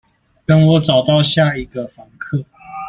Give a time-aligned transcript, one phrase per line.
[0.47, 2.43] 等我找到下一個房客